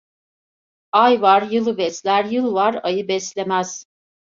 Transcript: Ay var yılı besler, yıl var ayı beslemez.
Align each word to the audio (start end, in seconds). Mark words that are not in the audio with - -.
Ay 0.91 1.21
var 1.21 1.41
yılı 1.41 1.77
besler, 1.77 2.25
yıl 2.25 2.53
var 2.53 2.79
ayı 2.83 3.07
beslemez. 3.07 3.85